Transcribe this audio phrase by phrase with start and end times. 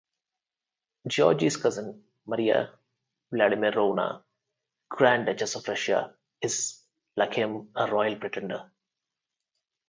[1.07, 2.73] Giorgi's cousin, Maria
[3.31, 4.23] Vladimirovna,
[4.89, 6.81] Grand Duchess of Russia is,
[7.15, 8.71] like him, a royal pretender.